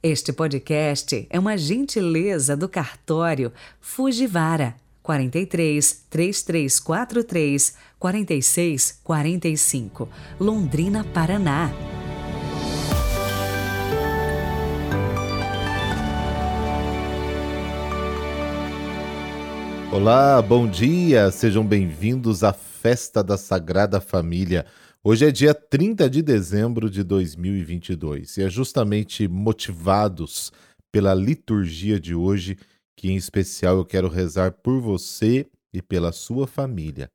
[0.00, 10.08] Este podcast é uma gentileza do cartório Fujivara 43 3343 46 45,
[10.38, 11.72] Londrina, Paraná.
[19.90, 24.64] Olá, bom dia, sejam bem-vindos à Festa da Sagrada Família.
[25.04, 30.52] Hoje é dia 30 de dezembro de 2022 e é justamente motivados
[30.90, 32.58] pela liturgia de hoje
[32.96, 37.08] que, em especial, eu quero rezar por você e pela sua família.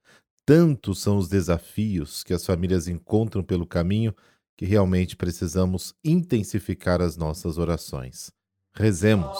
[0.46, 4.16] Tantos são os desafios que as famílias encontram pelo caminho
[4.58, 8.32] que realmente precisamos intensificar as nossas orações.
[8.74, 9.38] Rezemos.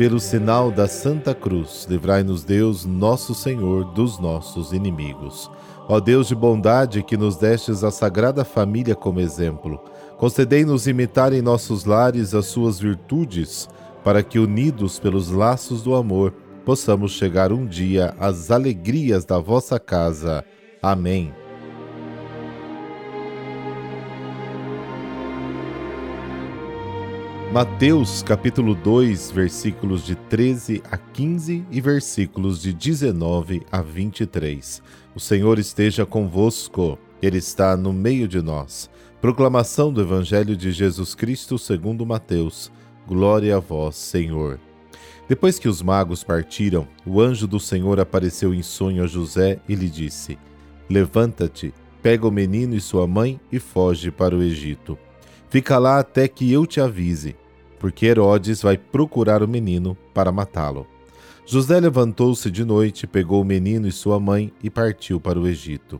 [0.00, 5.50] Pelo sinal da Santa Cruz, livrai-nos Deus, nosso Senhor, dos nossos inimigos.
[5.86, 9.78] Ó Deus de bondade, que nos destes a Sagrada Família como exemplo,
[10.16, 13.68] concedei-nos imitar em nossos lares as suas virtudes,
[14.02, 16.32] para que, unidos pelos laços do amor,
[16.64, 20.42] possamos chegar um dia às alegrias da vossa casa.
[20.80, 21.30] Amém.
[27.52, 34.80] Mateus capítulo 2, versículos de 13 a 15 e versículos de 19 a 23.
[35.16, 38.88] O Senhor esteja convosco, Ele está no meio de nós.
[39.20, 42.70] Proclamação do Evangelho de Jesus Cristo segundo Mateus.
[43.04, 44.60] Glória a vós, Senhor.
[45.28, 49.74] Depois que os magos partiram, o anjo do Senhor apareceu em sonho a José e
[49.74, 50.38] lhe disse:
[50.88, 54.96] Levanta-te, pega o menino e sua mãe e foge para o Egito.
[55.50, 57.36] Fica lá até que eu te avise
[57.80, 60.86] porque Herodes vai procurar o menino para matá-lo.
[61.46, 65.98] José levantou-se de noite, pegou o menino e sua mãe e partiu para o Egito.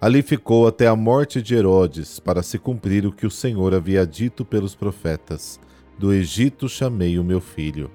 [0.00, 4.04] Ali ficou até a morte de Herodes, para se cumprir o que o Senhor havia
[4.04, 5.60] dito pelos profetas:
[5.98, 7.90] Do Egito chamei o meu filho.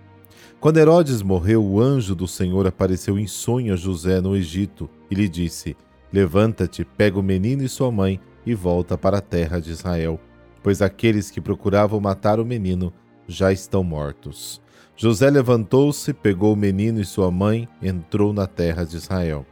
[0.60, 5.16] Quando Herodes morreu, o anjo do Senhor apareceu em sonho a José no Egito e
[5.16, 5.76] lhe disse:
[6.14, 10.20] Levanta-te, pega o menino e sua mãe e volta para a terra de Israel,
[10.66, 12.92] pois aqueles que procuravam matar o menino
[13.28, 14.60] já estão mortos.
[14.98, 19.46] José levantou-se, pegou o menino e sua mãe, entrou na terra de Israel.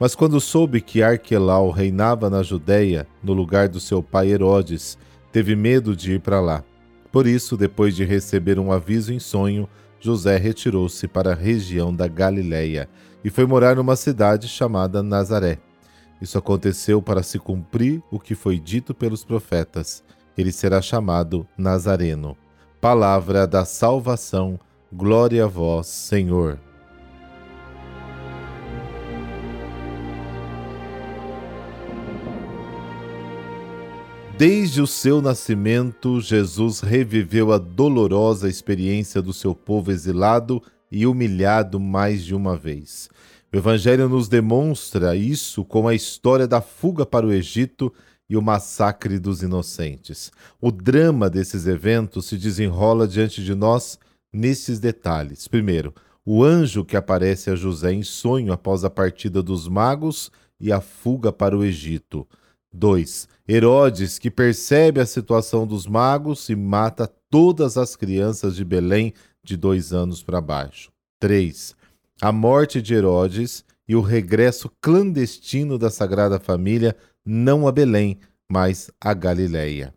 [0.00, 4.96] Mas quando soube que Arquelau reinava na Judéia, no lugar do seu pai Herodes,
[5.30, 6.64] teve medo de ir para lá.
[7.12, 9.68] Por isso, depois de receber um aviso em sonho,
[10.00, 12.88] José retirou-se para a região da Galiléia
[13.22, 15.58] e foi morar numa cidade chamada Nazaré.
[16.22, 20.02] Isso aconteceu para se cumprir o que foi dito pelos profetas.
[20.36, 22.36] Ele será chamado Nazareno.
[22.80, 24.58] Palavra da salvação,
[24.92, 26.58] glória a vós, Senhor.
[34.36, 41.78] Desde o seu nascimento, Jesus reviveu a dolorosa experiência do seu povo exilado e humilhado
[41.78, 43.08] mais de uma vez.
[43.52, 47.92] O Evangelho nos demonstra isso com a história da fuga para o Egito
[48.28, 50.32] e o massacre dos inocentes.
[50.60, 53.98] O drama desses eventos se desenrola diante de nós
[54.32, 55.46] nesses detalhes.
[55.46, 60.72] Primeiro, o anjo que aparece a José em sonho após a partida dos magos e
[60.72, 62.26] a fuga para o Egito.
[62.72, 63.28] 2.
[63.48, 69.12] Herodes, que percebe a situação dos magos e mata todas as crianças de Belém
[69.42, 70.90] de dois anos para baixo.
[71.20, 71.76] 3.
[72.20, 78.18] A morte de Herodes e o regresso clandestino da Sagrada Família não a Belém,
[78.50, 79.92] mas a Galiléia.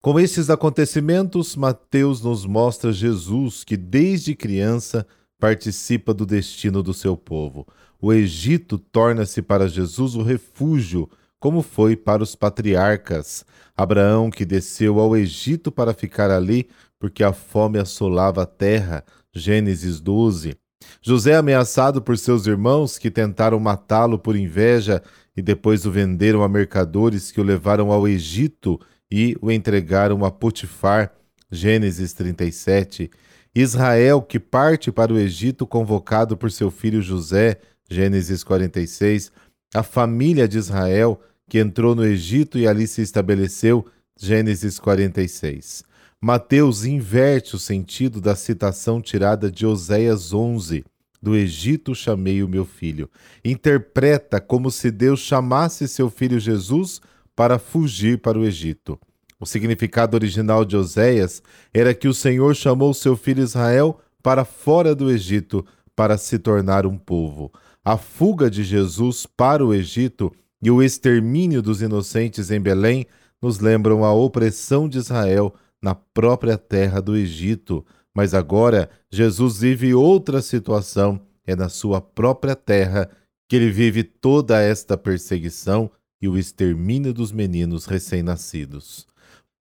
[0.00, 5.06] Com estes acontecimentos, Mateus nos mostra Jesus que desde criança
[5.38, 7.66] participa do destino do seu povo.
[8.00, 11.08] O Egito torna-se para Jesus o refúgio,
[11.40, 13.44] como foi para os patriarcas.
[13.76, 19.04] Abraão, que desceu ao Egito para ficar ali, porque a fome assolava a terra.
[19.34, 20.56] Gênesis 12.
[21.02, 25.02] José, ameaçado por seus irmãos que tentaram matá-lo por inveja
[25.36, 28.80] e depois o venderam a mercadores que o levaram ao Egito
[29.10, 31.12] e o entregaram a Potifar.
[31.50, 33.10] Gênesis 37.
[33.54, 37.58] Israel, que parte para o Egito convocado por seu filho José.
[37.88, 39.30] Gênesis 46.
[39.74, 43.86] A família de Israel, que entrou no Egito e ali se estabeleceu.
[44.18, 45.84] Gênesis 46.
[46.20, 50.84] Mateus inverte o sentido da citação tirada de Oséias 11
[51.20, 53.10] do Egito chamei o meu filho.
[53.44, 57.00] Interpreta como se Deus chamasse seu filho Jesus
[57.34, 58.98] para fugir para o Egito.
[59.38, 61.42] O significado original de Oséias
[61.72, 66.86] era que o Senhor chamou seu filho Israel para fora do Egito para se tornar
[66.86, 67.52] um povo.
[67.84, 70.32] A fuga de Jesus para o Egito
[70.62, 73.06] e o extermínio dos inocentes em Belém
[73.40, 77.84] nos lembram a opressão de Israel na própria terra do Egito.
[78.14, 83.10] Mas agora Jesus vive outra situação, é na sua própria terra
[83.48, 85.90] que ele vive toda esta perseguição
[86.20, 89.06] e o extermínio dos meninos recém-nascidos.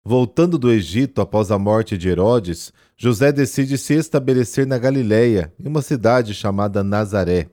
[0.05, 5.69] Voltando do Egito após a morte de Herodes, José decide se estabelecer na Galiléia, em
[5.69, 7.49] uma cidade chamada Nazaré.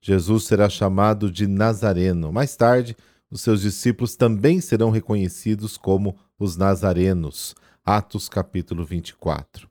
[0.00, 2.30] Jesus será chamado de Nazareno.
[2.32, 2.96] Mais tarde,
[3.30, 7.54] os seus discípulos também serão reconhecidos como os Nazarenos.
[7.86, 9.68] Atos capítulo 24.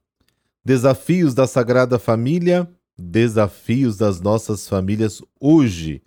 [0.64, 6.00] Desafios da Sagrada Família, desafios das nossas famílias hoje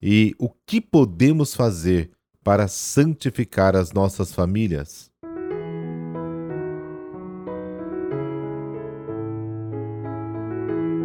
[0.00, 2.12] e o que podemos fazer
[2.42, 5.10] para santificar as nossas famílias?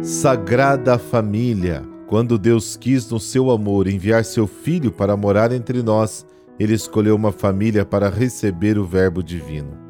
[0.00, 6.24] Sagrada Família, quando Deus quis, no seu amor, enviar seu Filho para morar entre nós,
[6.58, 9.85] ele escolheu uma família para receber o Verbo Divino.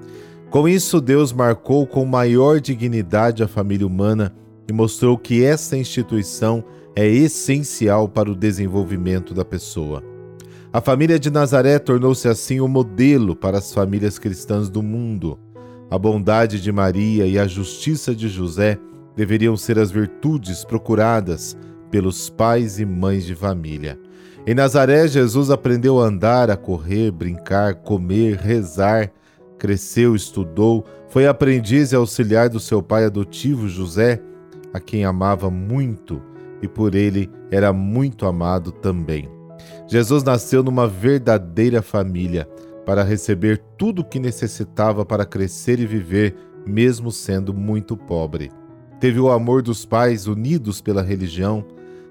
[0.57, 4.35] Com isso, Deus marcou com maior dignidade a família humana
[4.67, 6.65] e mostrou que essa instituição
[6.97, 10.03] é essencial para o desenvolvimento da pessoa.
[10.73, 15.39] A família de Nazaré tornou-se assim o modelo para as famílias cristãs do mundo.
[15.91, 18.79] A bondade de Maria e a justiça de José
[19.15, 21.55] deveriam ser as virtudes procuradas
[21.91, 24.01] pelos pais e mães de família.
[24.47, 29.13] Em Nazaré, Jesus aprendeu a andar, a correr, brincar, comer, rezar,
[29.59, 34.21] cresceu, estudou, foi aprendiz e auxiliar do seu pai adotivo José,
[34.73, 36.23] a quem amava muito
[36.63, 39.29] e por ele era muito amado também.
[39.87, 42.49] Jesus nasceu numa verdadeira família
[42.85, 48.51] para receber tudo o que necessitava para crescer e viver, mesmo sendo muito pobre.
[49.01, 51.65] Teve o amor dos pais unidos pela religião,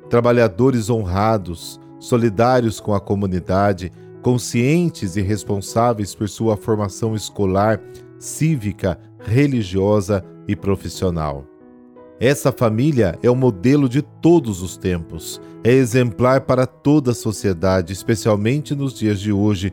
[0.10, 3.92] trabalhadores honrados, solidários com a comunidade,
[4.26, 7.80] conscientes e responsáveis por sua formação escolar,
[8.18, 11.46] cívica, religiosa e profissional.
[12.20, 15.40] Essa família é o modelo de todos os tempos.
[15.64, 19.72] É exemplar para toda a sociedade, especialmente nos dias de hoje,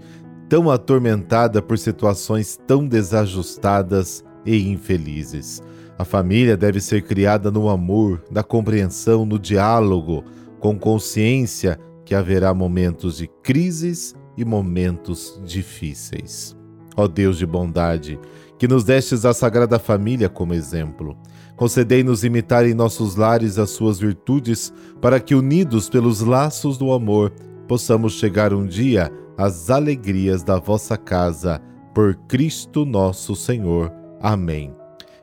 [0.50, 5.62] tão atormentada por situações tão desajustadas e infelizes.
[5.99, 10.22] A família deve ser criada no amor, na compreensão, no diálogo,
[10.60, 16.56] com consciência que haverá momentos de crises e momentos difíceis.
[16.96, 18.19] Ó Deus de bondade,
[18.58, 21.17] que nos destes a Sagrada Família como exemplo.
[21.56, 27.32] Concedei-nos imitar em nossos lares as suas virtudes, para que, unidos pelos laços do amor,
[27.67, 31.61] possamos chegar um dia às alegrias da vossa casa.
[31.94, 33.93] Por Cristo nosso Senhor.
[34.20, 34.75] Amém.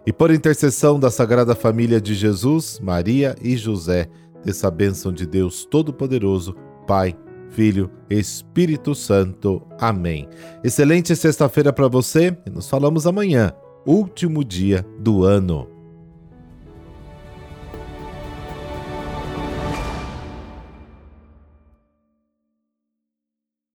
[0.06, 4.08] E por intercessão da Sagrada Família de Jesus, Maria e José,
[4.44, 6.56] dessa bênção de Deus Todo-Poderoso,
[6.88, 7.16] Pai,
[7.50, 9.62] Filho, Espírito Santo.
[9.80, 10.28] Amém.
[10.64, 13.52] Excelente sexta-feira para você e nos falamos amanhã,
[13.86, 15.79] último dia do ano.